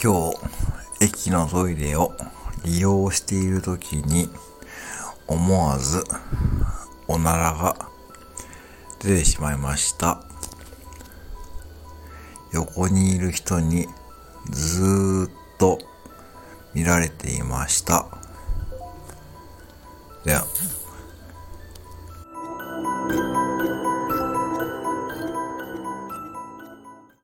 [0.00, 2.14] 今日、駅のトイレを
[2.64, 4.28] 利用している時に、
[5.26, 6.04] 思わず、
[7.08, 7.90] おならが
[9.00, 10.22] 出てしまいました。
[12.52, 13.88] 横にいる人に
[14.48, 15.80] ずーっと
[16.74, 18.06] 見られていました。
[20.24, 20.46] では。